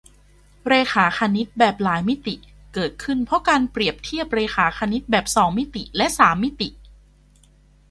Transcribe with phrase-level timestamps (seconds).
[0.65, 2.35] เรขาคณิตแบบหลายมิติ
[2.73, 5.49] เกิดขึ้นเพราะการเปรียบเทียบเรขาคณิตแบบสอง
[5.97, 6.69] และสามมิติ